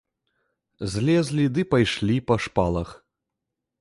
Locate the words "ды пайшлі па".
1.57-2.39